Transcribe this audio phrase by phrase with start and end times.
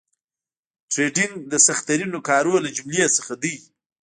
[0.91, 3.55] ټریډینګ د سخترینو کارو له جملې څخه دي